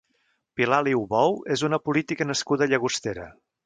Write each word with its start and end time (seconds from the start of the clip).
Pilar 0.59 0.79
Aliu 0.85 1.03
Bou 1.13 1.39
és 1.59 1.65
una 1.71 1.83
política 1.91 2.31
nascuda 2.33 2.71
a 2.71 2.75
Llagostera. 2.77 3.33